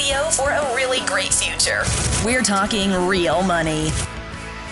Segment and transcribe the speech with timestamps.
[0.00, 1.82] radio for a really great future.
[2.24, 3.90] We're talking real money.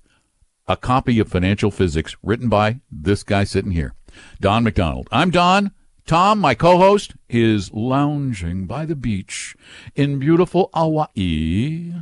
[0.67, 3.93] a copy of Financial Physics written by this guy sitting here,
[4.41, 5.07] Don McDonald.
[5.09, 5.71] I'm Don.
[6.05, 9.55] Tom, my co-host, is lounging by the beach
[9.95, 11.93] in beautiful Hawaii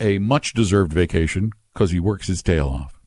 [0.00, 3.00] a much deserved vacation because he works his tail off.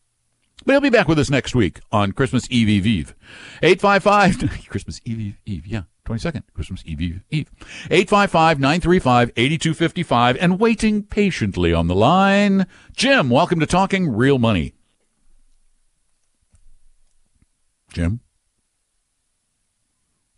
[0.65, 3.13] But he'll be back with us next week on Christmas Eve Eve Eve.
[3.61, 5.67] 855 Christmas Eve Eve Eve.
[5.67, 5.83] Yeah.
[6.05, 7.51] 22nd, Christmas Eve Eve Eve.
[7.89, 12.65] 855-935-8255 and waiting patiently on the line.
[12.95, 14.73] Jim, welcome to Talking Real Money.
[17.91, 18.21] Jim?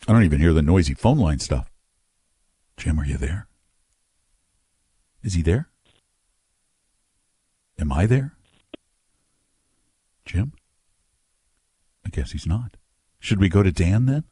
[0.09, 1.71] I don't even hear the noisy phone line stuff.
[2.77, 3.47] Jim, are you there?
[5.21, 5.69] Is he there?
[7.77, 8.33] Am I there?
[10.25, 10.53] Jim?
[12.03, 12.75] I guess he's not.
[13.19, 14.23] Should we go to Dan then?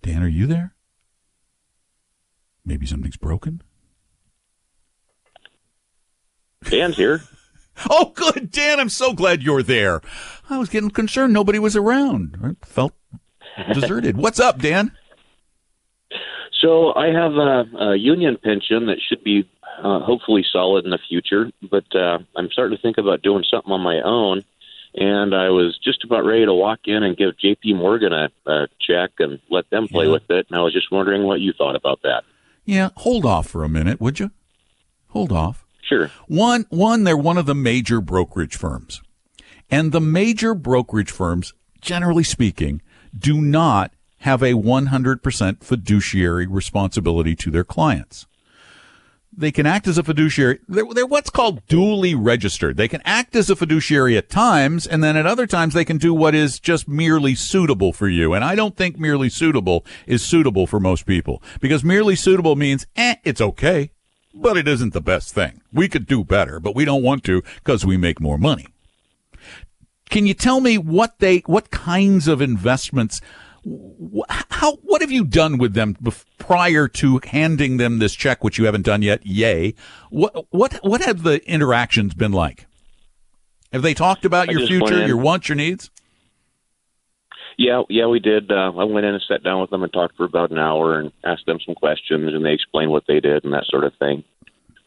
[0.00, 0.74] Dan, are you there?
[2.64, 3.60] Maybe something's broken?
[6.64, 7.20] Dan's here.
[7.90, 8.80] oh, good, Dan.
[8.80, 10.00] I'm so glad you're there.
[10.48, 12.38] I was getting concerned nobody was around.
[12.42, 12.94] I felt
[13.72, 14.16] deserted.
[14.16, 14.92] What's up, Dan?
[16.60, 19.48] So I have a, a union pension that should be
[19.82, 21.50] uh, hopefully solid in the future.
[21.70, 24.42] But uh, I'm starting to think about doing something on my own.
[24.94, 27.74] And I was just about ready to walk in and give J.P.
[27.74, 30.12] Morgan a, a check and let them play Yeah.
[30.12, 30.46] with it.
[30.50, 32.24] And I was just wondering what you thought about that.
[32.64, 34.32] Yeah, hold off for a minute, would you?
[35.08, 35.64] Hold off.
[35.82, 36.10] Sure.
[36.26, 39.00] One, one, they're one of the major brokerage firms.
[39.70, 42.82] And the major brokerage firms, generally speaking,
[43.16, 48.26] do not have a 100% fiduciary responsibility to their clients.
[49.34, 50.58] They can act as a fiduciary.
[50.68, 52.76] They're, they're what's called duly registered.
[52.76, 55.98] They can act as a fiduciary at times, and then at other times they can
[55.98, 58.34] do what is just merely suitable for you.
[58.34, 62.86] And I don't think merely suitable is suitable for most people because merely suitable means,
[62.96, 63.92] eh, it's okay,
[64.34, 65.62] but it isn't the best thing.
[65.72, 68.66] We could do better, but we don't want to because we make more money.
[70.10, 73.20] Can you tell me what they, what kinds of investments,
[74.28, 78.58] how, what have you done with them bef- prior to handing them this check, which
[78.58, 79.24] you haven't done yet?
[79.24, 79.74] Yay.
[80.10, 82.66] What, what, what have the interactions been like?
[83.72, 85.90] Have they talked about I your future, your wants, your needs?
[87.56, 88.50] Yeah, yeah, we did.
[88.50, 90.98] Uh, I went in and sat down with them and talked for about an hour
[90.98, 93.92] and asked them some questions, and they explained what they did and that sort of
[93.98, 94.24] thing.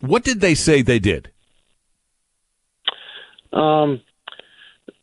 [0.02, 1.32] What did they say they did?
[3.54, 4.02] Um,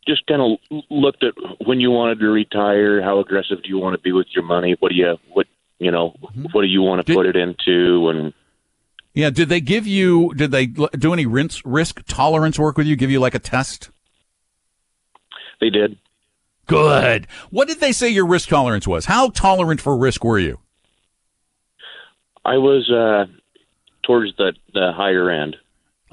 [0.07, 1.33] just kind of looked at
[1.65, 3.01] when you wanted to retire.
[3.01, 4.75] How aggressive do you want to be with your money?
[4.79, 5.47] What do you what
[5.79, 6.15] you know?
[6.51, 8.09] What do you want to Did- put it into?
[8.09, 8.33] And
[9.13, 9.29] Yeah.
[9.29, 12.95] Did they give you, did they do any rinse, risk tolerance work with you?
[12.95, 13.89] Give you like a test?
[15.59, 15.97] they did.
[16.65, 17.27] Good.
[17.51, 19.05] What did they say your risk tolerance was?
[19.05, 20.59] How tolerant for risk were you?
[22.43, 23.25] I was uh,
[24.03, 25.57] towards the the higher end.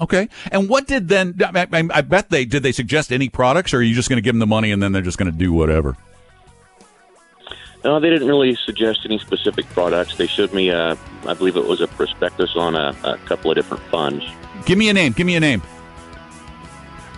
[0.00, 0.28] Okay.
[0.52, 3.78] And what did then, I, I, I bet they, did they suggest any products or
[3.78, 5.36] are you just going to give them the money and then they're just going to
[5.36, 5.96] do whatever?
[7.84, 10.16] No, they didn't really suggest any specific products.
[10.16, 10.96] They showed me, uh,
[11.26, 14.24] I believe it was a prospectus on a, a couple of different funds.
[14.66, 15.12] Give me a name.
[15.12, 15.62] Give me a name.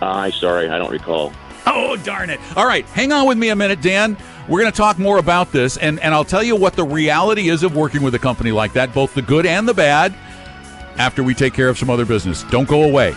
[0.01, 1.33] I uh, sorry, I don't recall.
[1.65, 2.39] Oh, darn it.
[2.55, 4.17] All right, hang on with me a minute, Dan.
[4.47, 7.49] We're going to talk more about this, and, and I'll tell you what the reality
[7.49, 10.15] is of working with a company like that, both the good and the bad,
[10.97, 12.43] after we take care of some other business.
[12.43, 13.13] Don't go away.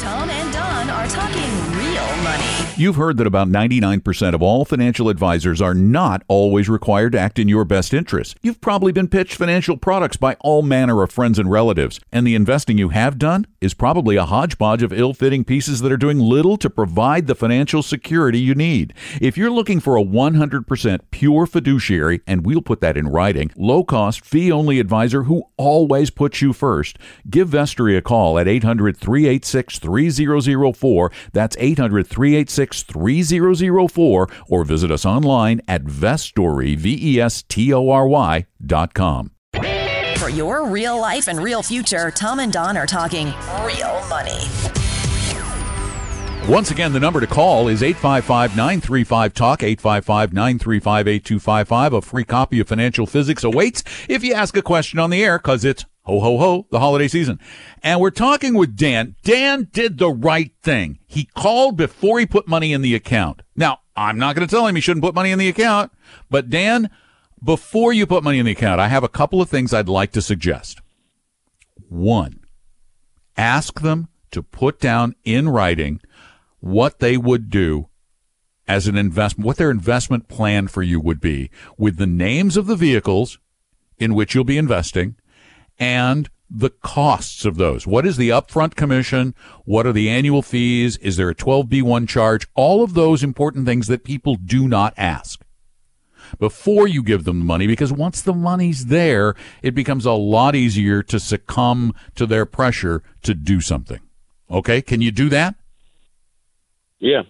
[0.00, 2.57] Tom and Don are talking real money.
[2.78, 7.40] You've heard that about 99% of all financial advisors are not always required to act
[7.40, 8.36] in your best interest.
[8.40, 12.36] You've probably been pitched financial products by all manner of friends and relatives, and the
[12.36, 16.20] investing you have done is probably a hodgepodge of ill fitting pieces that are doing
[16.20, 18.94] little to provide the financial security you need.
[19.20, 23.82] If you're looking for a 100% pure fiduciary, and we'll put that in writing, low
[23.82, 26.96] cost, fee only advisor who always puts you first,
[27.28, 31.12] give Vestory a call at 800 386 3004.
[31.32, 39.32] That's 800 386 3004 or visit us online at Vestory, V-E-S-T-O-R-Y dot com.
[40.18, 43.26] For your real life and real future, Tom and Don are talking
[43.64, 44.40] real money.
[46.48, 51.92] Once again, the number to call is 855 935 Talk, 855 935 8255.
[51.92, 55.38] A free copy of Financial Physics awaits if you ask a question on the air
[55.38, 57.38] because it's ho, ho, ho, the holiday season.
[57.82, 59.14] And we're talking with Dan.
[59.22, 60.98] Dan did the right thing.
[61.06, 63.42] He called before he put money in the account.
[63.54, 65.92] Now, I'm not going to tell him he shouldn't put money in the account,
[66.30, 66.88] but Dan,
[67.44, 70.12] before you put money in the account, I have a couple of things I'd like
[70.12, 70.80] to suggest.
[71.88, 72.40] One,
[73.36, 76.00] ask them to put down in writing
[76.60, 77.88] what they would do
[78.66, 82.66] as an investment, what their investment plan for you would be with the names of
[82.66, 83.38] the vehicles
[83.98, 85.16] in which you'll be investing
[85.78, 87.86] and the costs of those.
[87.86, 89.34] What is the upfront commission?
[89.64, 90.96] What are the annual fees?
[90.98, 92.46] Is there a 12B1 charge?
[92.54, 95.44] All of those important things that people do not ask
[96.38, 100.54] before you give them the money because once the money's there, it becomes a lot
[100.54, 104.00] easier to succumb to their pressure to do something.
[104.50, 104.82] Okay?
[104.82, 105.54] Can you do that?
[106.98, 107.22] Yeah.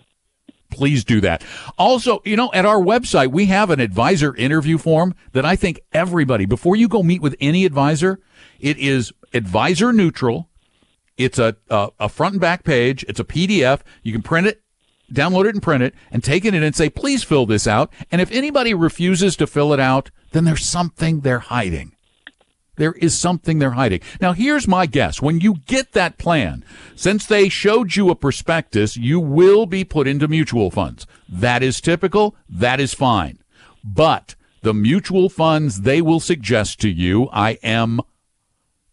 [0.70, 1.42] Please do that.
[1.78, 5.80] Also, you know, at our website, we have an advisor interview form that I think
[5.92, 8.20] everybody, before you go meet with any advisor,
[8.60, 10.48] it is advisor neutral.
[11.16, 13.04] It's a, a, a front and back page.
[13.08, 13.80] It's a PDF.
[14.02, 14.62] You can print it,
[15.12, 17.92] download it and print it and take it in and say, please fill this out.
[18.12, 21.94] And if anybody refuses to fill it out, then there's something they're hiding.
[22.78, 24.00] There is something they're hiding.
[24.20, 25.20] Now, here's my guess.
[25.20, 26.64] When you get that plan,
[26.96, 31.06] since they showed you a prospectus, you will be put into mutual funds.
[31.28, 32.36] That is typical.
[32.48, 33.40] That is fine.
[33.84, 38.00] But the mutual funds they will suggest to you, I am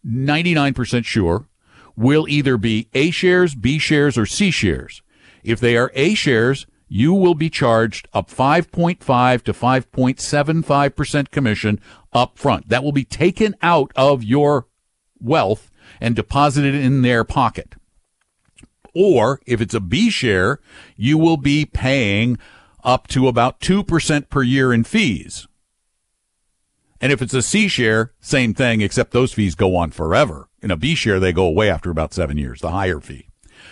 [0.06, 1.48] 99% sure,
[1.96, 5.02] will either be A shares, B shares, or C shares.
[5.42, 11.80] If they are A shares, you will be charged a 5.5 to 5.75% commission
[12.16, 12.68] up front.
[12.68, 14.66] That will be taken out of your
[15.20, 15.70] wealth
[16.00, 17.74] and deposited in their pocket.
[18.94, 20.58] Or if it's a B share,
[20.96, 22.38] you will be paying
[22.82, 25.46] up to about 2% per year in fees.
[27.00, 30.48] And if it's a C share, same thing, except those fees go on forever.
[30.62, 33.28] In a B share, they go away after about seven years, the higher fee.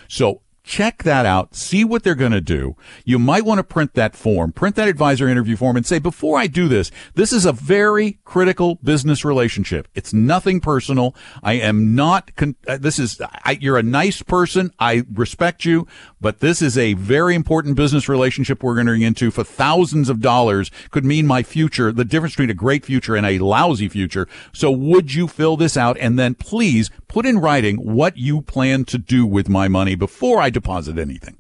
[0.09, 1.55] So check that out.
[1.55, 2.75] See what they're going to do.
[3.05, 6.39] You might want to print that form, print that advisor interview form and say, before
[6.39, 9.87] I do this, this is a very critical business relationship.
[9.95, 11.15] It's nothing personal.
[11.43, 14.73] I am not, con- uh, this is, I, you're a nice person.
[14.79, 15.87] I respect you,
[16.21, 20.71] but this is a very important business relationship we're entering into for thousands of dollars
[20.91, 24.27] could mean my future, the difference between a great future and a lousy future.
[24.55, 28.87] So would you fill this out and then please put in writing what you plan
[28.87, 31.37] to do with my money before I deposit anything.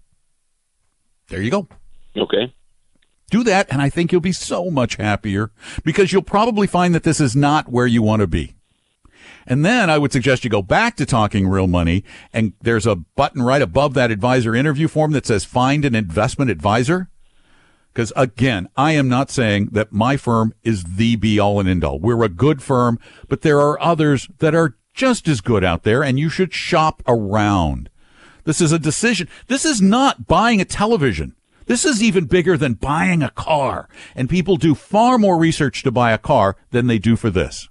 [1.28, 1.68] There you go.
[2.16, 2.54] Okay.
[3.30, 5.50] Do that, and I think you'll be so much happier
[5.83, 8.54] because you'll probably find that this is not where you want to be.
[9.47, 12.97] And then I would suggest you go back to talking real money, and there's a
[12.97, 17.09] button right above that advisor interview form that says find an investment advisor.
[17.92, 21.85] Because again, I am not saying that my firm is the be all and end
[21.85, 22.00] all.
[22.00, 26.02] We're a good firm, but there are others that are just as good out there
[26.02, 27.90] and you should shop around.
[28.45, 29.29] This is a decision.
[29.49, 31.35] This is not buying a television.
[31.67, 33.89] This is even bigger than buying a car.
[34.15, 37.69] And people do far more research to buy a car than they do for this.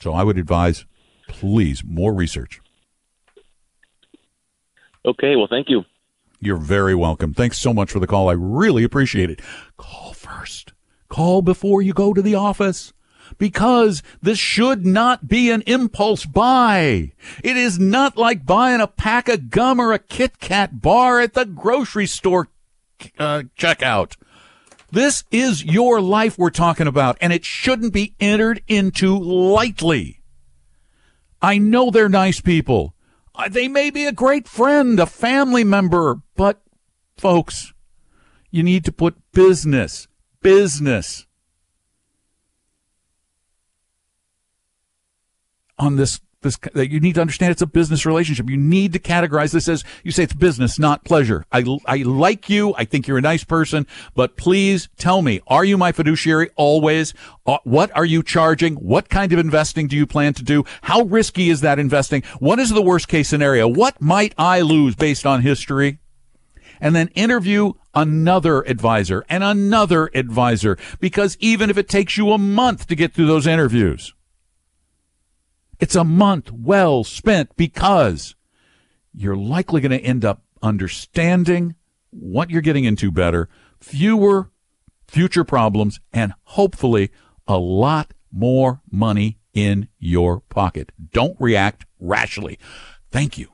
[0.00, 0.86] So I would advise,
[1.28, 2.60] please, more research.
[5.04, 5.36] Okay.
[5.36, 5.84] Well, thank you.
[6.40, 7.34] You're very welcome.
[7.34, 8.30] Thanks so much for the call.
[8.30, 9.42] I really appreciate it.
[9.76, 10.72] Call first.
[11.08, 12.92] Call before you go to the office
[13.40, 17.10] because this should not be an impulse buy.
[17.42, 21.32] It is not like buying a pack of gum or a Kit Kat bar at
[21.32, 22.48] the grocery store.
[23.18, 24.16] uh, checkout.
[24.92, 30.20] This is your life we're talking about, and it shouldn't be entered into lightly.
[31.40, 32.94] I know they're nice people.
[33.34, 36.60] Uh, they may be a great friend, a family member, but
[37.16, 37.72] folks,
[38.50, 40.08] you need to put business,
[40.42, 41.26] business
[45.80, 48.48] on this this that you need to understand it's a business relationship.
[48.48, 51.44] You need to categorize this as you say it's business, not pleasure.
[51.52, 52.74] I I like you.
[52.78, 57.12] I think you're a nice person, but please tell me, are you my fiduciary always?
[57.46, 58.76] Uh, what are you charging?
[58.76, 60.64] What kind of investing do you plan to do?
[60.82, 62.22] How risky is that investing?
[62.38, 63.68] What is the worst case scenario?
[63.68, 65.98] What might I lose based on history?
[66.80, 72.38] And then interview another advisor and another advisor because even if it takes you a
[72.38, 74.14] month to get through those interviews,
[75.80, 78.36] it's a month well spent because
[79.14, 81.74] you're likely going to end up understanding
[82.10, 83.48] what you're getting into better,
[83.80, 84.50] fewer
[85.08, 87.10] future problems, and hopefully
[87.48, 90.92] a lot more money in your pocket.
[91.12, 92.58] Don't react rashly.
[93.10, 93.48] Thank you.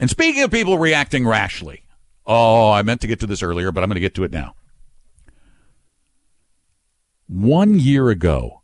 [0.00, 1.84] And speaking of people reacting rashly,
[2.24, 4.32] oh, I meant to get to this earlier, but I'm going to get to it
[4.32, 4.54] now.
[7.26, 8.61] One year ago,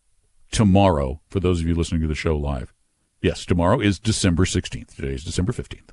[0.50, 2.72] tomorrow, for those of you listening to the show live.
[3.20, 4.94] Yes, tomorrow is December 16th.
[4.94, 5.90] Today is December 15th.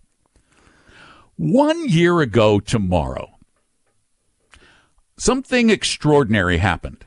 [1.38, 3.40] One year ago tomorrow,
[5.18, 7.06] something extraordinary happened.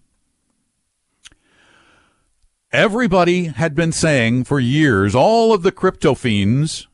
[2.75, 6.89] everybody had been saying for years, all of the crypto fiends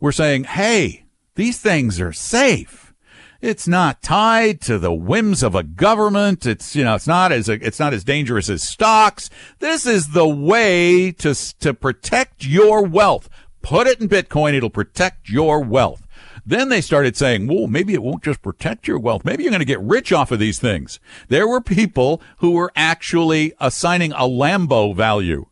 [0.00, 2.92] were saying, hey, these things are safe.
[3.40, 6.44] It's not tied to the whims of a government.
[6.44, 9.30] It's, you know, it's not as, it's not as dangerous as stocks.
[9.60, 13.28] This is the way to, to protect your wealth.
[13.62, 14.54] Put it in Bitcoin.
[14.54, 16.05] It'll protect your wealth.
[16.48, 19.24] Then they started saying, well, maybe it won't just protect your wealth.
[19.24, 21.00] Maybe you're going to get rich off of these things.
[21.26, 25.46] There were people who were actually assigning a Lambo value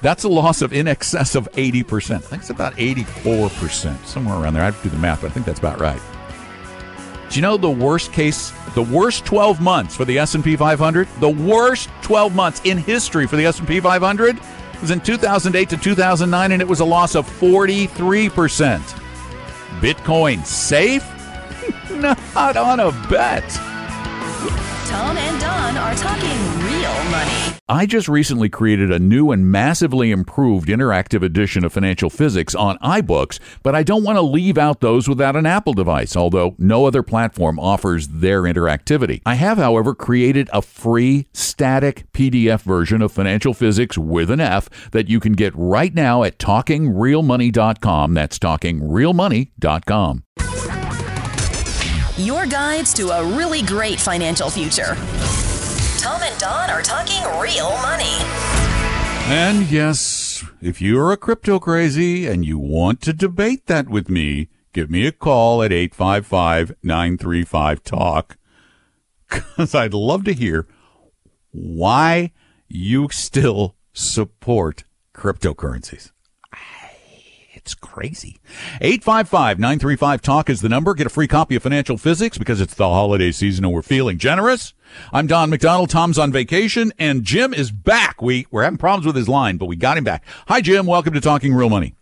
[0.05, 2.17] That's a loss of in excess of 80%.
[2.17, 4.63] I think it's about 84%, somewhere around there.
[4.63, 5.99] I have to do the math, but I think that's about right.
[7.31, 11.09] Do you know the worst case, the worst 12 months for the S&P 500?
[11.21, 14.39] The worst 12 months in history for the S&P 500
[14.83, 18.81] was in 2008 to 2009 and it was a loss of 43%.
[19.81, 21.03] Bitcoin safe?
[22.35, 23.49] Not on a bet.
[24.85, 27.54] Tom and Don are talking real money.
[27.67, 32.77] I just recently created a new and massively improved interactive edition of Financial Physics on
[32.81, 36.85] iBooks, but I don't want to leave out those without an Apple device, although no
[36.85, 39.23] other platform offers their interactivity.
[39.25, 44.69] I have, however, created a free static PDF version of Financial Physics with an F
[44.91, 48.13] that you can get right now at talkingrealmoney.com.
[48.13, 50.25] That's talkingrealmoney.com.
[52.19, 54.97] your guides to a really great financial future.
[56.05, 58.19] Tom and Don are talking real money.
[59.27, 64.51] And yes, if you're a crypto crazy and you want to debate that with me,
[64.75, 68.37] give me a call at 855 935 Talk.
[69.31, 70.67] Because I'd love to hear
[71.53, 72.33] why
[72.69, 74.85] you still support
[75.15, 76.11] cryptocurrencies.
[77.65, 78.41] It's crazy.
[78.83, 80.93] 855-935-TALK is the number.
[80.93, 84.19] Get a free copy of Financial Physics because it's the holiday season and we're feeling
[84.19, 84.75] generous.
[85.15, 85.89] I'm Don McDonald.
[85.89, 88.21] Tom's on vacation and Jim is back.
[88.21, 90.27] We, we're having problems with his line, but we got him back.
[90.47, 90.85] Hi, Jim.
[90.85, 91.95] Welcome to Talking Real Money.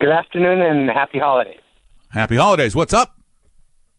[0.00, 1.60] Good afternoon and happy holidays.
[2.08, 2.74] Happy holidays.
[2.74, 3.18] What's up?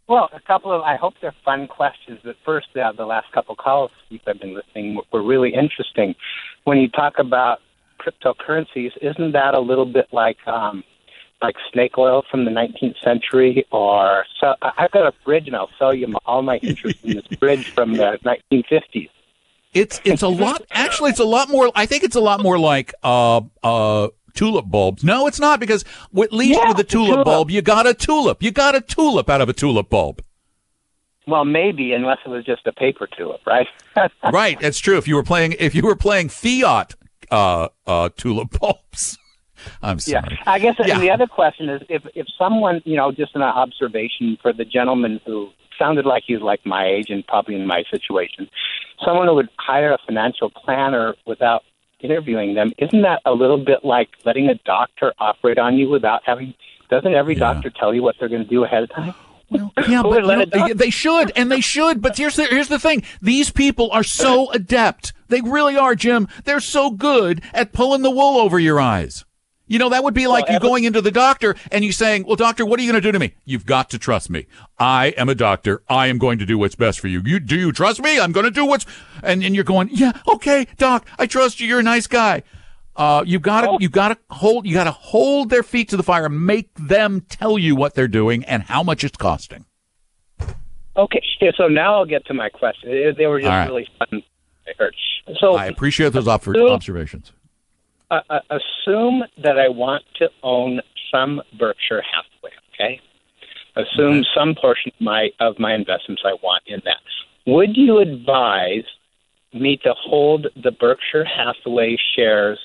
[0.07, 2.22] Well, a couple of, I hope they're fun questions.
[2.24, 6.15] But first, uh, the last couple calls I've been listening were really interesting.
[6.63, 7.60] When you talk about
[8.00, 10.84] cryptocurrencies, isn't that a little bit like um,
[11.42, 13.66] like snake oil from the 19th century?
[13.72, 17.28] Or so I've got a bridge, and I'll sell you all my interest in this
[17.40, 19.10] bridge from the 1950s.
[19.74, 20.62] It's it's a lot.
[20.72, 21.72] Actually, it's a lot more.
[21.75, 25.04] I think it's a lot more like uh uh tulip bulbs.
[25.04, 25.84] No, it's not because
[26.18, 27.25] at least Yeah, with a the tulip, tulip.
[27.25, 28.42] bulb, you got a tulip.
[28.42, 30.22] You got a tulip out of a tulip bulb.
[31.28, 33.68] Well, maybe unless it was just a paper tulip, right?
[34.32, 34.98] right, that's true.
[34.98, 36.94] If you were playing, if you were playing fiat
[37.32, 39.17] uh, uh, tulip bulbs,
[39.82, 40.27] I'm sorry.
[40.32, 40.44] Yeah.
[40.46, 40.94] I guess Yeah.
[40.96, 44.65] and the other question is if if someone you know just an observation for the
[44.65, 48.50] gentleman who sounded like he's like my age and probably in my situation,
[49.03, 51.63] someone who would hire a financial planner without
[52.00, 56.22] interviewing them, isn't that a little bit like letting a doctor operate on you without
[56.25, 56.53] having?
[56.89, 57.39] Doesn't every Yeah.
[57.53, 59.13] doctor tell you what they're going to do ahead of time?
[59.50, 62.01] Well, yeah, but you know, they should, and they should.
[62.01, 65.13] But here's the here's the thing: these people are so adept.
[65.27, 66.27] They really are, Jim.
[66.44, 69.25] They're so good at pulling the wool over your eyes.
[69.67, 72.25] You know, that would be like Well, you going into the doctor and you saying,
[72.27, 74.46] "Well, doctor, what are you going to do to me?" You've got to trust me.
[74.77, 75.82] I am a doctor.
[75.89, 77.22] I am going to do what's best for you.
[77.25, 78.20] You do you trust me?
[78.20, 78.86] I'm going to do what's
[79.23, 81.08] and and you're going, "Yeah, okay, doc.
[81.17, 81.67] I trust you.
[81.67, 82.43] You're a nice guy."
[82.95, 83.78] Uh, you got to Oh.
[83.82, 86.28] you got to hold you got to hold their feet to the fire.
[86.28, 89.65] And make them tell you what they're doing and how much it's costing.
[90.97, 91.21] Okay,
[91.58, 92.89] so now I'll get to my question.
[93.17, 93.65] They- were just right.
[93.67, 94.23] really fun.
[95.28, 95.34] I.
[95.40, 96.32] So I appreciate those So-
[96.72, 97.32] observations.
[98.12, 102.52] uh, assume that I want to own some Berkshire Hathaway.
[102.74, 103.00] Okay,
[103.76, 104.28] assume Okay.
[104.36, 106.98] some portion of my of my investments I want in that.
[107.46, 108.84] Would you advise
[109.54, 112.60] me to hold the Berkshire Hathaway shares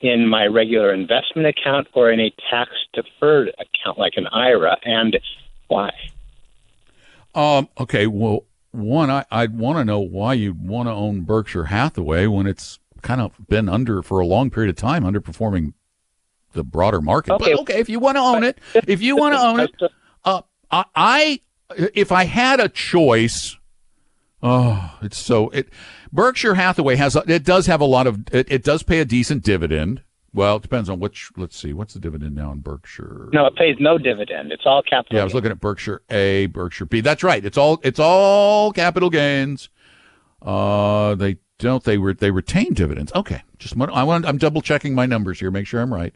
[0.00, 5.18] in my regular investment account or in a tax deferred account like an IRA, and
[5.68, 5.90] why?
[7.34, 8.44] Um, okay, well,
[8.78, 12.78] one, I, I'd want to know why you'd want to own Berkshire Hathaway when it's
[13.02, 15.74] kind of been under for a long period of time, underperforming
[16.52, 17.32] the broader market.
[17.34, 17.52] Okay.
[17.52, 19.70] But okay, if you want to own it, if you want to own it,
[20.24, 21.40] uh, I, I,
[21.94, 23.56] if I had a choice,
[24.42, 25.68] oh, it's so it.
[26.10, 29.44] Berkshire Hathaway has it does have a lot of it, it does pay a decent
[29.44, 30.02] dividend.
[30.34, 31.30] Well, it depends on which.
[31.36, 33.28] Let's see, what's the dividend now in Berkshire?
[33.32, 34.52] No, it pays no dividend.
[34.52, 35.16] It's all capital.
[35.16, 37.00] Yeah, I was looking at Berkshire A, Berkshire B.
[37.00, 37.44] That's right.
[37.44, 39.70] It's all it's all capital gains.
[40.42, 43.10] Uh, they don't they re, they retain dividends.
[43.14, 46.14] Okay, just I want I'm double checking my numbers here, make sure I'm right.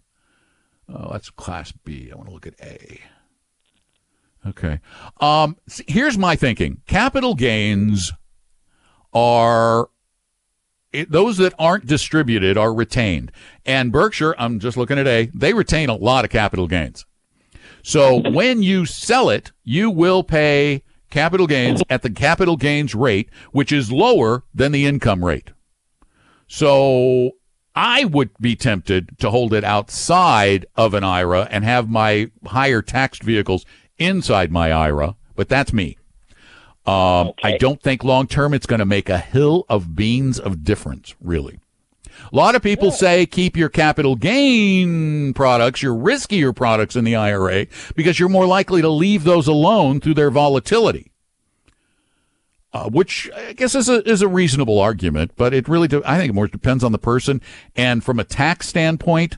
[0.88, 2.10] Oh, that's Class B.
[2.12, 3.00] I want to look at A.
[4.46, 4.80] Okay.
[5.20, 6.82] Um, here's my thinking.
[6.86, 8.12] Capital gains
[9.12, 9.88] are
[10.92, 13.32] it, those that aren't distributed are retained.
[13.64, 17.04] And Berkshire, I'm just looking at A, they retain a lot of capital gains.
[17.82, 23.28] So when you sell it, you will pay capital gains at the capital gains rate,
[23.50, 25.50] which is lower than the income rate.
[26.46, 27.32] So
[27.74, 32.82] I would be tempted to hold it outside of an IRA and have my higher
[32.82, 33.64] taxed vehicles
[33.98, 35.98] inside my IRA, but that's me.
[36.84, 40.64] Um, I don't think long term it's going to make a hill of beans of
[40.64, 41.60] difference, really.
[42.32, 47.16] A lot of people say keep your capital gain products, your riskier products in the
[47.16, 51.12] IRA because you're more likely to leave those alone through their volatility.
[52.74, 56.16] Uh, which I guess is a is a reasonable argument, but it really do, I
[56.16, 57.42] think it more depends on the person.
[57.76, 59.36] And from a tax standpoint,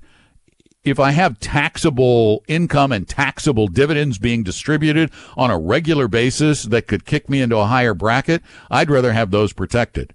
[0.85, 6.87] if I have taxable income and taxable dividends being distributed on a regular basis that
[6.87, 10.15] could kick me into a higher bracket, I'd rather have those protected.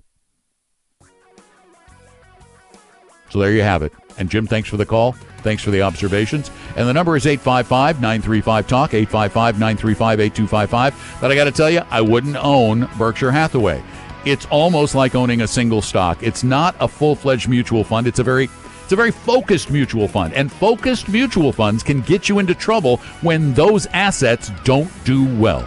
[3.29, 3.93] So there you have it.
[4.17, 5.13] And Jim, thanks for the call.
[5.37, 6.51] Thanks for the observations.
[6.75, 11.17] And the number is 855 935 Talk, 855 935 8255.
[11.21, 13.81] But I got to tell you, I wouldn't own Berkshire Hathaway.
[14.25, 16.21] It's almost like owning a single stock.
[16.21, 18.05] It's not a full fledged mutual fund.
[18.05, 18.49] It's a very
[18.89, 22.97] it's a very focused mutual fund, and focused mutual funds can get you into trouble
[23.21, 25.61] when those assets don't do well.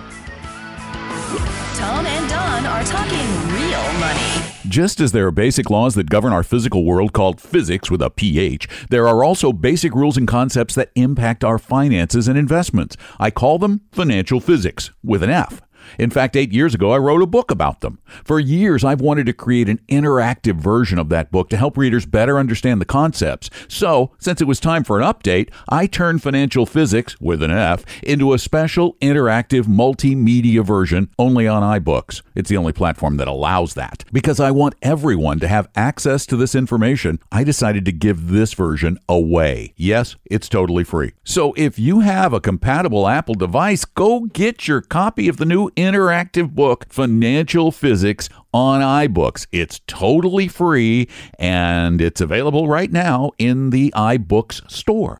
[1.76, 4.18] Tom and Don are talking real money.
[4.66, 8.11] Just as there are basic laws that govern our physical world called physics with a
[8.11, 12.96] pH, there are also basic rules and concepts that impact our finances and investments.
[13.20, 15.62] I call them financial physics with an F.
[15.98, 17.98] In fact, eight years ago, I wrote a book about them.
[18.24, 22.06] For years, I've wanted to create an interactive version of that book to help readers
[22.06, 23.50] better understand the concepts.
[23.68, 27.84] So, since it was time for an update, I turned financial physics, with an F,
[28.02, 32.22] into a special interactive multimedia version only on iBooks.
[32.34, 34.04] It's the only platform that allows that.
[34.12, 38.54] Because I want everyone to have access to this information, I decided to give this
[38.54, 39.74] version away.
[39.76, 41.12] Yes, it's totally free.
[41.24, 45.70] So, if you have a compatible Apple device, go get your copy of the new
[45.76, 49.46] interactive book, Financial Physics, on iBooks.
[49.52, 51.08] It's totally free
[51.38, 55.18] and it's available right now in the iBooks store.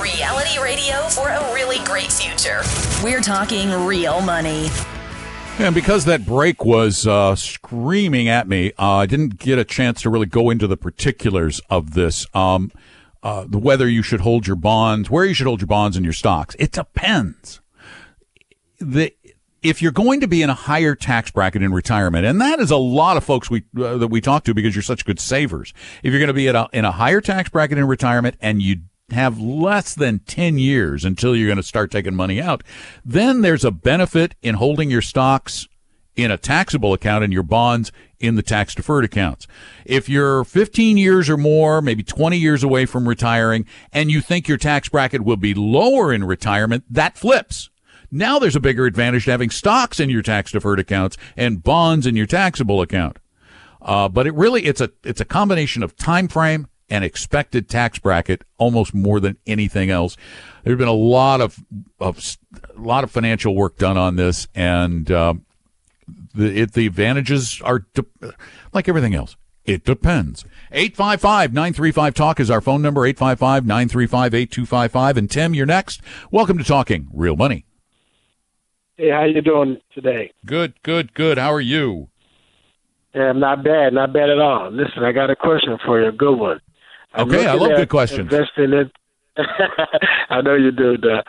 [0.00, 2.62] Reality radio for a really great future.
[3.04, 4.68] We're talking real money.
[5.58, 10.00] And because that break was uh, screaming at me, uh, I didn't get a chance
[10.02, 12.26] to really go into the particulars of this.
[12.34, 12.72] Um,
[13.22, 16.12] uh, whether you should hold your bonds, where you should hold your bonds and your
[16.12, 16.56] stocks.
[16.58, 17.60] It depends.
[18.78, 19.14] The
[19.62, 22.70] if you're going to be in a higher tax bracket in retirement, and that is
[22.70, 25.74] a lot of folks we uh, that we talk to because you're such good savers.
[26.02, 28.76] If you're going to be a, in a higher tax bracket in retirement and you
[29.10, 32.62] have less than 10 years until you're going to start taking money out,
[33.04, 35.68] then there's a benefit in holding your stocks
[36.20, 39.46] in a taxable account and your bonds in the tax deferred accounts.
[39.84, 44.46] If you're 15 years or more, maybe 20 years away from retiring, and you think
[44.46, 47.70] your tax bracket will be lower in retirement, that flips.
[48.10, 52.06] Now there's a bigger advantage to having stocks in your tax deferred accounts and bonds
[52.06, 53.18] in your taxable account.
[53.80, 57.98] Uh, but it really it's a it's a combination of time frame and expected tax
[57.98, 60.16] bracket almost more than anything else.
[60.64, 61.58] There's been a lot of,
[62.00, 62.36] of
[62.76, 65.46] a lot of financial work done on this, and um,
[66.34, 68.04] the it, the advantages are de-
[68.72, 69.36] like everything else.
[69.64, 70.44] It depends.
[70.72, 75.16] 855-935-TALK is our phone number, 855-935-8255.
[75.16, 76.00] And Tim, you're next.
[76.30, 77.66] Welcome to Talking Real Money.
[78.96, 80.32] Hey, how you doing today?
[80.44, 81.38] Good, good, good.
[81.38, 82.08] How are you?
[83.14, 84.70] Yeah, not bad, not bad at all.
[84.70, 86.60] Listen, I got a question for you, a good one.
[87.14, 88.32] I'm Okay, I love good questions.
[88.32, 88.90] Investing in,
[90.30, 90.96] I know you do.
[90.96, 91.22] Duh.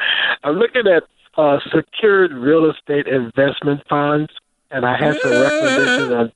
[0.43, 1.03] I'm looking at
[1.37, 4.29] uh, secured real estate investment funds,
[4.71, 6.31] and I had some recommendations on.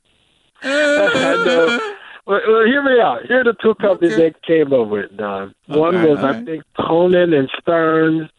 [0.64, 1.92] I know.
[2.28, 3.26] Well, well, hear me out.
[3.28, 4.30] Here are the two companies Okay.
[4.30, 5.54] they came up with, Don.
[5.68, 8.30] One Okay, was, all I think, Conan and Stearns,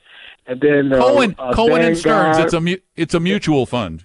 [0.49, 2.39] and then uh, Cohen, uh, Cohen and Stearns.
[2.39, 4.05] It's a mu- it's a mutual fund.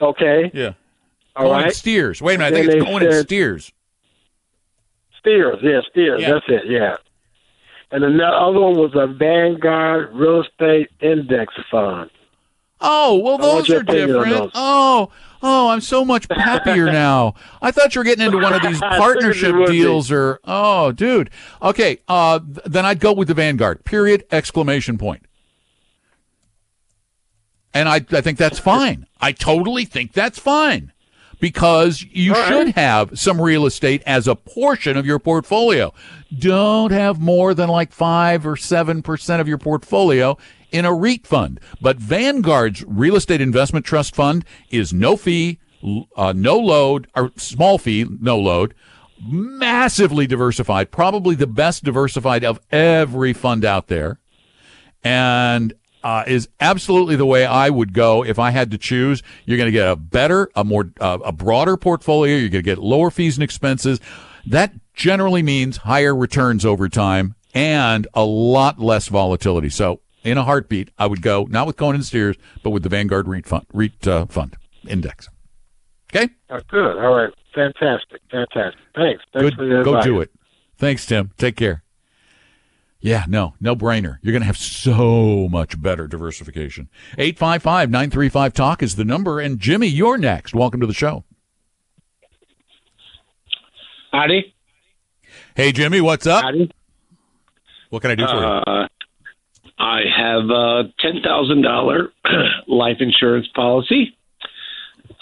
[0.00, 0.50] okay.
[0.54, 0.74] Yeah.
[1.34, 1.64] All Cohen right.
[1.66, 2.22] and Steers.
[2.22, 2.52] Wait a minute.
[2.52, 3.72] I think it's they Cohen and said- Steers.
[5.18, 6.20] Steers, yeah, Steers.
[6.20, 6.30] Yeah.
[6.32, 6.96] That's it, yeah.
[7.90, 12.10] And then the other one was a Vanguard Real Estate Index Fund.
[12.82, 14.30] Oh, well, those are different.
[14.30, 14.50] those.
[14.54, 15.10] Oh,
[15.42, 17.34] oh, I'm so much happier now.
[17.62, 19.66] I thought you were getting into one of these partnership be.
[19.66, 21.30] deals or, oh, dude.
[21.62, 21.98] Okay.
[22.08, 25.24] Uh, then I'd go with the Vanguard, period, exclamation point.
[27.72, 29.06] And I, I think that's fine.
[29.20, 30.92] I totally think that's fine
[31.40, 32.48] because you right.
[32.48, 35.94] should have some real estate as a portion of your portfolio.
[36.38, 40.36] Don't have more than like five or seven percent of your portfolio
[40.72, 41.60] in a REIT fund.
[41.80, 45.58] But Vanguard's real estate investment trust fund is no fee,
[46.16, 48.74] uh, no load, or small fee, no load,
[49.24, 54.18] massively diversified, probably the best diversified of every fund out there
[55.04, 59.22] and uh, is absolutely the way I would go if I had to choose.
[59.44, 62.36] You're going to get a better, a more, uh, a broader portfolio.
[62.36, 64.00] You're going to get lower fees and expenses.
[64.46, 69.68] That generally means higher returns over time and a lot less volatility.
[69.68, 72.88] So, in a heartbeat, I would go not with Cohen and Steers, but with the
[72.88, 74.56] Vanguard REIT fund, REIT uh, fund
[74.88, 75.28] index.
[76.14, 76.98] Okay, Oh, good.
[76.98, 77.32] All right.
[77.54, 78.20] Fantastic.
[78.30, 78.80] Fantastic.
[78.94, 79.22] Thanks.
[79.32, 79.54] Thanks good.
[79.56, 80.04] for the Go advice.
[80.04, 80.30] do it.
[80.76, 81.30] Thanks, Tim.
[81.38, 81.82] Take care.
[83.00, 84.18] Yeah, no, no brainer.
[84.22, 86.88] You're going to have so much better diversification.
[87.18, 89.40] 855 935 Talk is the number.
[89.40, 90.54] And Jimmy, you're next.
[90.54, 91.24] Welcome to the show.
[94.12, 94.54] Howdy.
[95.56, 96.44] Hey, Jimmy, what's up?
[96.44, 96.70] Howdy.
[97.90, 98.34] What can I do for
[98.82, 98.88] you?
[99.82, 102.12] I have a ten thousand dollar
[102.68, 104.16] life insurance policy,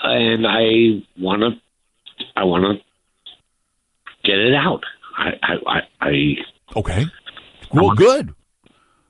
[0.03, 2.27] and I want to.
[2.37, 4.83] I want to get it out.
[5.17, 5.31] I.
[5.43, 5.55] I.
[5.67, 6.35] I, I
[6.77, 7.07] Okay.
[7.73, 8.35] Well, good.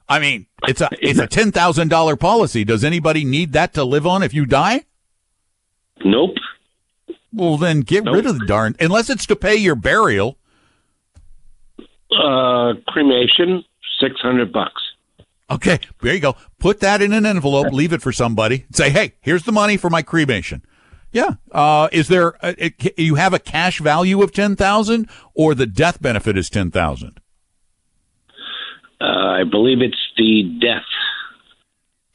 [0.09, 2.65] I mean, it's a it's a ten thousand dollar policy.
[2.65, 4.85] Does anybody need that to live on if you die?
[6.05, 6.37] nope.
[7.33, 8.77] Well, then get rid of the darn.
[8.81, 10.37] Unless it's to pay your burial.
[12.11, 13.65] Uh, cremation,
[14.01, 14.81] six hundred bucks.
[15.51, 16.37] Okay, there you go.
[16.59, 18.67] Put that in an envelope, leave it for somebody.
[18.73, 20.63] Say, hey, here's the money for my cremation.
[21.13, 21.35] Yeah.
[21.51, 26.01] Uh, is there, a, a, you have a cash value of 10,000 or the death
[26.01, 27.21] benefit is 10,000?
[29.01, 30.85] Uh, I believe it's the death.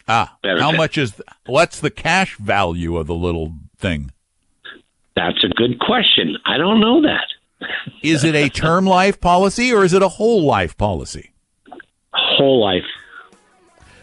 [0.08, 0.62] Ah, benefit.
[0.62, 4.12] how much is, what's the cash value of the little thing?
[5.15, 6.38] That's a good question.
[6.45, 7.28] I don't know that.
[8.04, 11.32] Is it a term life policy or is it a whole life policy?
[12.13, 12.84] Whole life.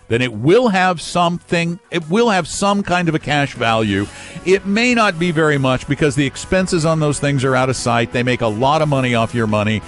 [0.08, 4.06] Then it will have something, it will have some kind of a cash value.
[4.44, 7.76] It may not be very much because the expenses on those things are out of
[7.76, 8.12] sight.
[8.12, 9.82] They make a lot of money off your money.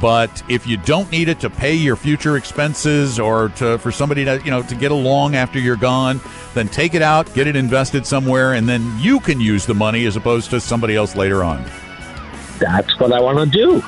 [0.00, 4.24] But if you don't need it to pay your future expenses or to, for somebody
[4.24, 6.20] to, you know, to get along after you're gone,
[6.54, 10.06] then take it out, get it invested somewhere, and then you can use the money
[10.06, 11.64] as opposed to somebody else later on.
[12.58, 13.82] That's what I want to do.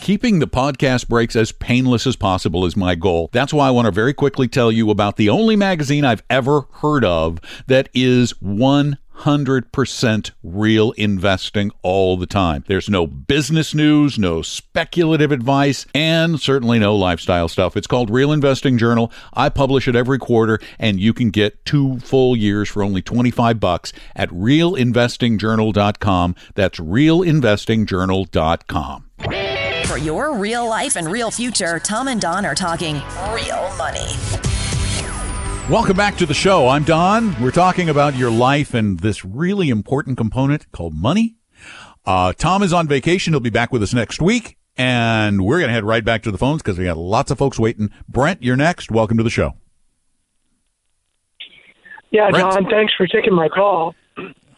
[0.00, 3.28] Keeping the podcast breaks as painless as possible is my goal.
[3.32, 6.62] That's why I want to very quickly tell you about the only magazine I've ever
[6.76, 12.64] heard of that is 100% real investing all the time.
[12.66, 17.76] There's no business news, no speculative advice, and certainly no lifestyle stuff.
[17.76, 19.12] It's called Real Investing Journal.
[19.34, 23.60] I publish it every quarter, and you can get two full years for only 25
[23.60, 26.36] bucks at realinvestingjournal.com.
[26.54, 29.09] That's realinvestingjournal.com.
[29.90, 33.02] For your real life and real future, Tom and Don are talking
[33.34, 34.06] real money.
[35.68, 36.68] Welcome back to the show.
[36.68, 37.34] I'm Don.
[37.42, 41.34] We're talking about your life and this really important component called money.
[42.06, 43.32] Uh, Tom is on vacation.
[43.32, 44.56] He'll be back with us next week.
[44.76, 47.38] And we're going to head right back to the phones because we got lots of
[47.38, 47.90] folks waiting.
[48.08, 48.92] Brent, you're next.
[48.92, 49.54] Welcome to the show.
[52.12, 52.48] Yeah, Brent.
[52.48, 53.96] Don, thanks for taking my call.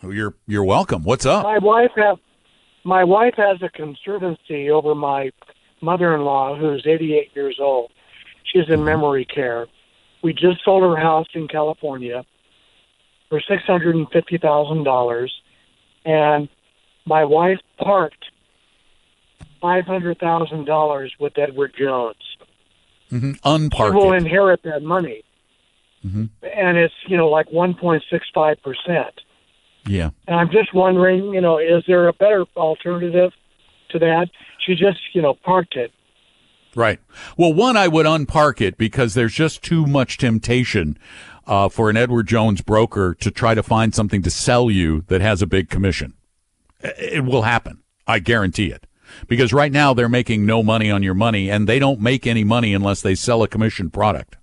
[0.03, 1.05] Oh, You're you're welcome.
[1.05, 1.45] What's up?
[1.45, 2.19] My wife have
[2.85, 5.31] my wife has a conservancy over my
[5.81, 7.91] mother-in-law who's 88 years old.
[8.45, 9.67] She's in memory care.
[10.23, 12.25] We just sold her house in California
[13.29, 15.29] for $650,000
[16.05, 16.49] and
[17.07, 18.25] my wife parked
[19.63, 22.17] $500,000 with Edward Jones.
[23.11, 23.97] hmm She will Unparked.
[23.97, 24.15] it.
[24.17, 25.23] inherit that money.
[26.07, 26.29] Mhm.
[26.43, 29.21] And it's, you know, like 1.65%.
[29.87, 30.11] Yeah.
[30.27, 33.33] And I'm just wondering, you know, is there a better alternative
[33.91, 34.29] to that?
[34.65, 35.93] She just, you know, parked it.
[36.75, 37.01] Right.
[37.37, 40.97] Well, one, I would unpark it because there's just too much temptation
[41.47, 45.21] uh, for an Edward Jones broker to try to find something to sell you that
[45.21, 46.15] has a big commission.
[46.81, 47.83] It will happen.
[48.07, 48.87] I guarantee it.
[49.29, 52.45] Because right now they're making no money on your money and they don't make any
[52.45, 54.37] money unless they sell a commission product.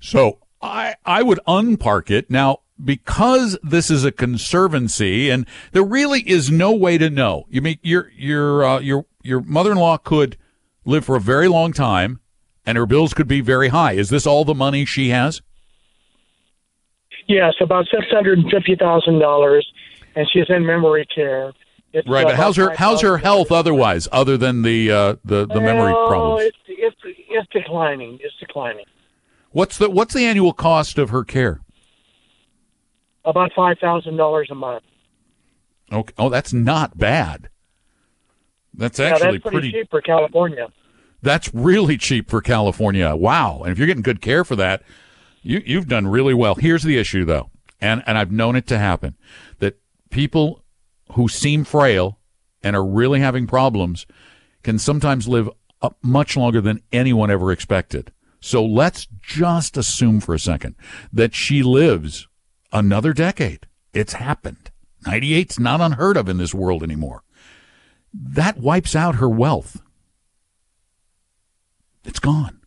[0.00, 2.28] So I, I would unpark it.
[2.28, 7.46] Now, because this is a conservancy and there really is no way to know.
[7.48, 10.36] You mean your, your, uh, your, your mother-in-law could
[10.84, 12.20] live for a very long time
[12.66, 13.92] and her bills could be very high.
[13.92, 15.40] Is this all the money she has?
[17.28, 19.66] Yes, about six hundred and fifty thousand dollars,
[20.14, 21.52] and she's in memory care.
[21.92, 22.24] It's Right.
[22.24, 26.08] But how's her, how's her health otherwise, other than the, uh, the, the memory Well,
[26.08, 26.42] problems?
[26.42, 26.96] It's, it's
[27.28, 28.18] it's declining.
[28.22, 28.84] It's declining.
[29.50, 31.62] What's the, what's the annual cost of her care?
[33.26, 34.84] About five thousand dollars a month.
[35.92, 36.14] Okay.
[36.16, 37.48] Oh, that's not bad.
[38.72, 40.68] That's Yeah, actually that's pretty, cheap for California.
[41.22, 43.14] That's really cheap for California.
[43.16, 43.62] Wow.
[43.62, 44.82] And if you're getting good care for that,
[45.42, 46.54] you, you've done really well.
[46.54, 47.50] Here's the issue though.
[47.80, 49.16] And, and I've known it to happen
[49.58, 49.78] that
[50.10, 50.62] people
[51.12, 52.18] who seem frail
[52.62, 54.06] and are really having problems
[54.62, 55.48] can sometimes live
[56.02, 58.12] much longer than anyone ever expected.
[58.40, 60.74] So let's just assume for a second
[61.12, 62.28] that she lives
[62.72, 63.66] another decade.
[63.92, 64.70] It's happened.
[65.04, 67.22] 98's not unheard of in this world anymore.
[68.12, 69.80] That wipes out her wealth.
[72.04, 72.60] It's gone.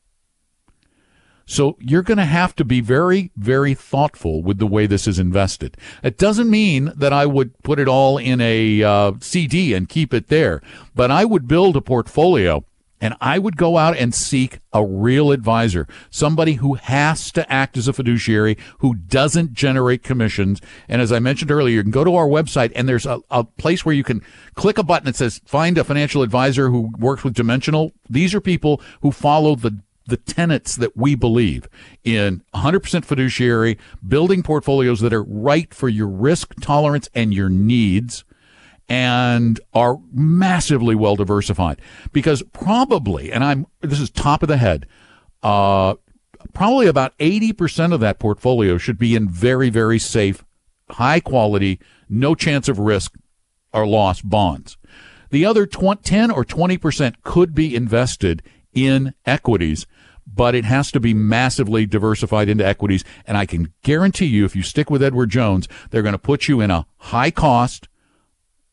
[1.45, 5.17] So you're going to have to be very, very thoughtful with the way this is
[5.17, 5.77] invested.
[6.03, 10.13] It doesn't mean that I would put it all in a uh, CD and keep
[10.13, 10.61] it there,
[10.93, 12.63] but I would build a portfolio
[13.01, 17.77] and I would go out and seek a real advisor, somebody who has to act
[17.77, 20.61] as a fiduciary, who doesn't generate commissions.
[20.87, 23.43] And as I mentioned earlier, you can go to our website and there's a, a
[23.43, 24.21] place where you can
[24.55, 27.91] click a button that says find a financial advisor who works with Dimensional.
[28.09, 31.69] These are people who follow the the tenets that we believe
[32.03, 38.23] in 100% fiduciary, building portfolios that are right for your risk tolerance and your needs
[38.89, 41.79] and are massively well diversified
[42.11, 44.87] because probably, and I'm, this is top of the head,
[45.43, 45.95] uh,
[46.53, 50.43] probably about 80% of that portfolio should be in very, very safe,
[50.89, 53.13] high quality, no chance of risk
[53.71, 54.77] or loss bonds.
[55.29, 58.41] The other 20, 10 or 20% could be invested
[58.73, 59.85] in equities,
[60.25, 63.03] but it has to be massively diversified into equities.
[63.27, 66.47] And I can guarantee you, if you stick with Edward Jones, they're going to put
[66.47, 67.87] you in a high cost,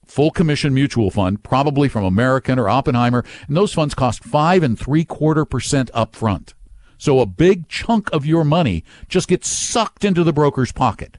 [0.07, 3.25] full commission mutual fund, probably from American or Oppenheimer.
[3.49, 6.55] And those funds cost five and three quarter percent upfront.
[6.99, 11.19] So a big chunk of your money just gets sucked into the broker's pocket.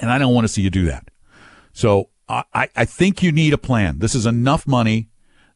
[0.00, 1.10] And I don't want to see you do that.
[1.72, 4.00] So I, I think you need a plan.
[4.00, 5.08] This is enough money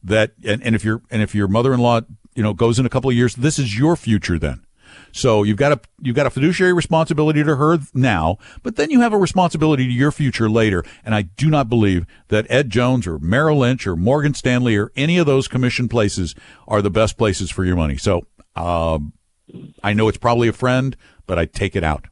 [0.03, 2.01] that, and, and if your, and if your mother-in-law,
[2.33, 4.65] you know, goes in a couple of years, this is your future then.
[5.13, 9.01] So you've got a you've got a fiduciary responsibility to her now, but then you
[9.01, 10.83] have a responsibility to your future later.
[11.05, 14.91] And I do not believe that Ed Jones or Merrill Lynch or Morgan Stanley or
[14.95, 16.33] any of those commission places
[16.67, 17.95] are the best places for your money.
[17.95, 19.13] So um,
[19.83, 20.97] I know it's probably a friend,
[21.27, 22.05] but I take it out.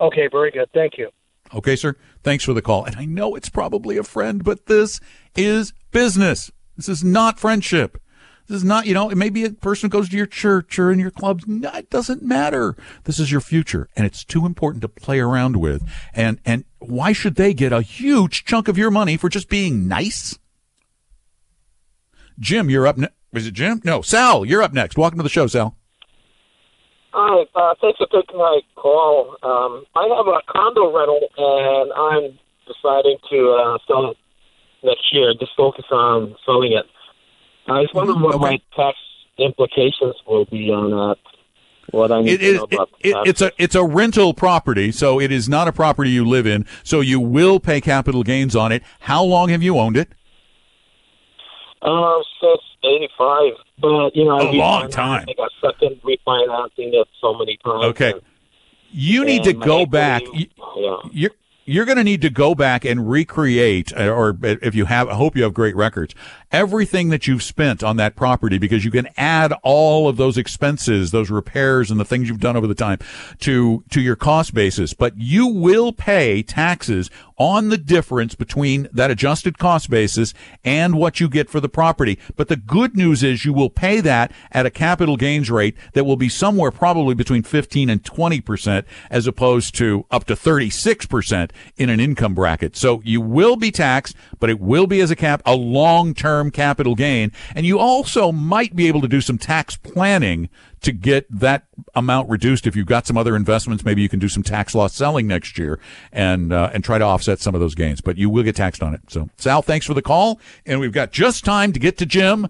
[0.00, 0.68] Okay, very good.
[0.74, 1.10] Thank you.
[1.54, 1.94] Okay, sir.
[2.24, 2.84] Thanks for the call.
[2.84, 4.98] And I know it's probably a friend, but this
[5.36, 6.50] is business.
[6.76, 8.01] This is not friendship.
[8.52, 10.78] This is not, you know, it may be a person who goes to your church
[10.78, 11.46] or in your clubs.
[11.46, 12.76] No, it doesn't matter.
[13.04, 15.82] This is your future and it's too important to play around with.
[16.12, 19.88] And, and why should they get a huge chunk of your money for just being
[19.88, 20.38] nice?
[22.38, 22.98] Jim, you're up.
[22.98, 23.80] Ne- is it Jim?
[23.86, 24.98] No, Sal, you're up next.
[24.98, 25.74] Welcome to the show, Sal.
[27.14, 29.38] Hi, uh, thanks for taking my call.
[29.42, 34.18] Um, I have a condo rental, and I'm deciding to uh, sell it
[34.82, 35.32] next year.
[35.40, 36.84] Just focus on selling it.
[37.72, 38.96] I was wondering what my tax
[39.38, 41.16] implications will be on that.
[41.90, 42.56] What I need It to is.
[42.58, 45.72] know It, about it, it's a it's a rental property, so it is not a
[45.72, 46.64] property you live in.
[46.84, 48.82] So you will pay capital gains on it.
[49.00, 50.08] How long have you owned it?
[51.82, 55.26] Uh, since '85, but you know, A long time.
[55.28, 57.84] I got stuck in refinancing it so many times.
[57.86, 58.20] Okay, and-
[58.92, 60.22] you need to go back.
[60.32, 60.96] You, Yeah.
[61.10, 61.30] you're
[61.64, 65.14] you're going to need to go back and recreate, uh, or if you have, I
[65.14, 66.12] hope you have great records,
[66.52, 71.10] everything that you've spent on that property because you can add all of those expenses,
[71.10, 72.98] those repairs and the things you've done over the time
[73.40, 74.92] to, to your cost basis.
[74.94, 80.32] But you will pay taxes on the difference between that adjusted cost basis
[80.64, 82.18] and what you get for the property.
[82.36, 86.04] But the good news is you will pay that at a capital gains rate that
[86.04, 91.90] will be somewhere probably between 15 and 20% as opposed to up to 36% in
[91.90, 92.76] an income bracket.
[92.76, 96.94] So you will be taxed, but it will be as a cap, a long-term capital
[96.94, 97.32] gain.
[97.54, 100.48] And you also might be able to do some tax planning
[100.80, 102.66] to get that amount reduced.
[102.66, 105.58] If you've got some other investments, maybe you can do some tax loss selling next
[105.58, 105.78] year
[106.12, 108.82] and, uh, and try to offset some of those gains, but you will get taxed
[108.82, 109.00] on it.
[109.08, 110.40] So Sal, thanks for the call.
[110.66, 112.48] And we've got just time to get to Jim.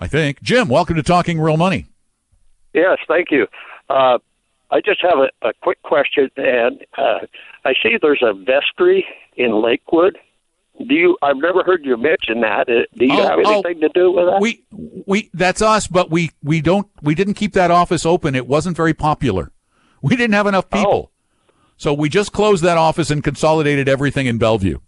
[0.00, 1.86] I think Jim, welcome to talking real money.
[2.74, 3.46] Yes, thank you.
[3.88, 4.18] Uh,
[4.70, 7.20] I just have a, a quick question, and uh,
[7.64, 9.04] I see there's a Vestory
[9.36, 10.18] in Lakewood.
[10.86, 11.18] Do you?
[11.22, 12.68] I've never heard you mention that.
[12.68, 14.40] Uh, Do you Oh, have oh, anything to do with that?
[14.40, 14.64] We,
[15.06, 18.34] we, that's us, but we, we don't, we didn't keep that office open.
[18.34, 19.50] It wasn't very popular.
[20.02, 21.10] We didn't have enough people.
[21.76, 24.78] So we just closed that office and consolidated everything in Bellevue.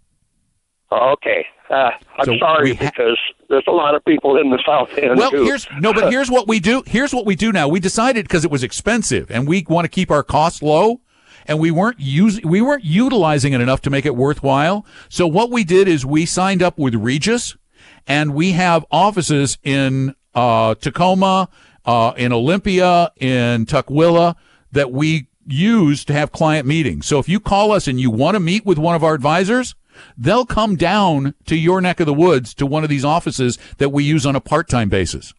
[0.91, 1.45] Oh, okay.
[1.69, 3.17] Uh, I'm So sorry ha- because
[3.49, 5.17] there's a lot of people in the South End.
[5.17, 6.83] Well, who, here's no, but here's what we do.
[6.85, 7.69] Here's what we do now.
[7.69, 10.99] We decided because it was expensive and we want to keep our costs low,
[11.45, 14.85] and we weren't using, we weren't utilizing it enough to make it worthwhile.
[15.09, 17.55] So what we did is we signed up with Regus,
[18.07, 21.49] and we have offices in uh, Tacoma,
[21.85, 24.35] uh, in Olympia, in Tukwila
[24.71, 27.05] that we use to have client meetings.
[27.05, 29.75] So if you call us and you want to meet with one of our advisors,
[30.17, 33.89] they'll come down to your neck of the woods to one of these offices that
[33.89, 35.33] we use on a part-time basis.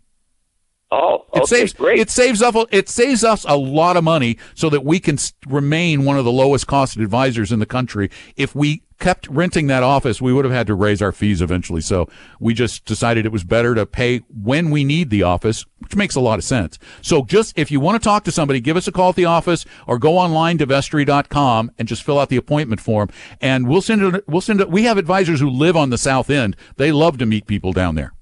[0.94, 1.98] Oh, It saves great.
[1.98, 5.16] it saves us it saves us a lot of money so that we can
[5.48, 8.10] remain one of the lowest cost advisors in the country.
[8.36, 11.80] If we kept renting that office, we would have had to raise our fees eventually.
[11.80, 15.96] So we just decided it was better to pay when we need the office, which
[15.96, 16.78] makes a lot of sense.
[17.00, 19.24] So just if you want to talk to somebody, give us a call at the
[19.24, 23.08] office or go online to vestory.com and just fill out the appointment form
[23.40, 26.28] and we'll send it we'll send it we have advisors who live on the south
[26.28, 26.54] end.
[26.76, 28.12] They love to meet people down there.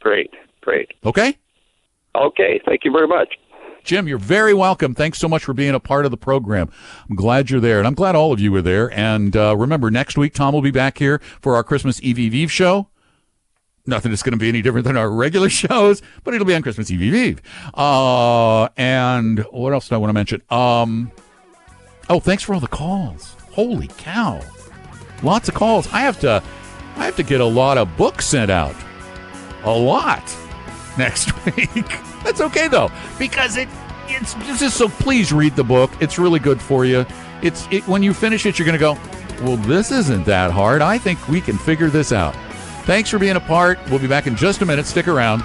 [0.00, 0.92] great, great.
[1.04, 1.38] Okay?
[2.18, 3.34] Okay, thank you very much.
[3.84, 4.94] Jim, you're very welcome.
[4.94, 6.70] Thanks so much for being a part of the program.
[7.08, 8.92] I'm glad you're there, and I'm glad all of you were there.
[8.92, 12.34] And uh, remember, next week Tom will be back here for our Christmas Eve Eve
[12.34, 12.88] Eve show.
[13.86, 16.62] Nothing is going to be any different than our regular shows, but it'll be on
[16.62, 17.42] Christmas Eve Eve Eve.
[17.72, 20.42] Uh, and what else do I want to mention?
[20.50, 21.10] Um,
[22.10, 23.36] oh, thanks for all the calls.
[23.52, 24.42] Holy cow,
[25.22, 25.90] lots of calls.
[25.92, 26.42] I have to,
[26.96, 28.76] I have to get a lot of books sent out.
[29.64, 30.22] A lot
[30.98, 31.86] next week.
[32.24, 33.68] That's okay though, because it
[34.08, 34.88] it's just so.
[34.88, 35.90] Please read the book.
[36.00, 37.06] It's really good for you.
[37.42, 38.98] It's it, when you finish it, you're gonna go,
[39.42, 40.82] well, this isn't that hard.
[40.82, 42.34] I think we can figure this out.
[42.84, 43.78] Thanks for being a part.
[43.90, 44.86] We'll be back in just a minute.
[44.86, 45.40] Stick around.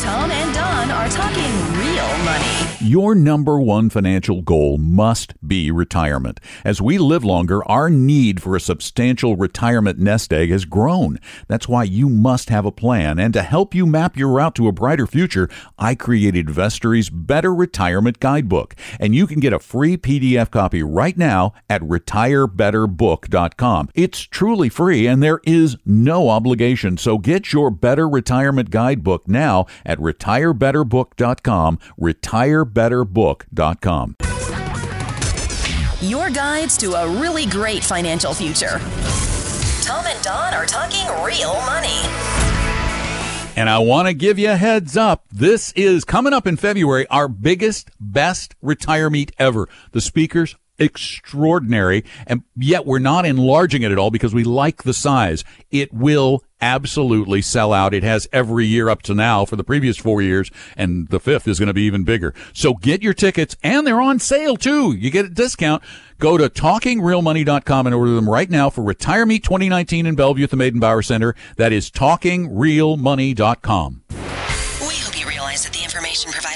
[0.00, 1.85] Tom and Don are talking
[2.24, 2.56] money.
[2.80, 6.40] Your number one financial goal must be retirement.
[6.64, 11.18] As we live longer, our need for a substantial retirement nest egg has grown.
[11.48, 13.18] That's why you must have a plan.
[13.18, 15.48] And to help you map your route to a brighter future,
[15.78, 18.76] I created Vestory's Better Retirement Guidebook.
[19.00, 23.88] And you can get a free PDF copy right now at retirebetterbook.com.
[23.94, 26.98] It's truly free and there is no obligation.
[26.98, 31.78] So get your Better Retirement Guidebook now at retirebetterbook.com.
[32.06, 34.16] Retirebetterbook.com.
[36.00, 38.78] Your guides to a really great financial future.
[39.82, 41.98] Tom and Don are talking real money.
[43.56, 45.24] And I want to give you a heads up.
[45.32, 49.66] This is coming up in February, our biggest, best retire meet ever.
[49.92, 52.04] The speakers, extraordinary.
[52.26, 55.44] And yet we're not enlarging it at all because we like the size.
[55.70, 57.94] It will absolutely sell out.
[57.94, 61.46] It has every year up to now for the previous four years, and the fifth
[61.46, 62.32] is going to be even bigger.
[62.52, 64.92] So get your tickets, and they're on sale too.
[64.92, 65.82] You get a discount.
[66.18, 70.50] Go to talkingrealmoney.com and order them right now for Retire Meet 2019 in Bellevue at
[70.50, 71.34] the Meydenbauer Center.
[71.56, 74.02] That is talkingrealmoney.com.
[74.08, 76.55] We hope you realize that the information provided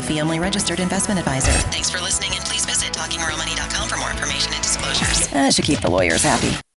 [0.00, 1.52] a fee-only registered investment advisor.
[1.70, 5.28] Thanks for listening, and please visit talkingrealmoney.com for more information and disclosures.
[5.28, 6.60] That should keep the lawyers happy.